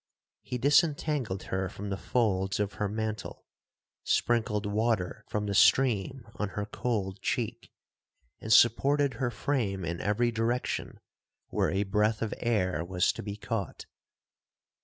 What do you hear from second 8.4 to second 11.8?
supported her frame in every direction where